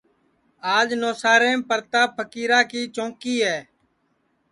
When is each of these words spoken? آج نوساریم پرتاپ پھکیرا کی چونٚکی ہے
آج 0.75 0.87
نوساریم 1.01 1.59
پرتاپ 1.69 2.09
پھکیرا 2.17 2.59
کی 2.71 2.81
چونٚکی 2.95 3.35
ہے 3.47 3.59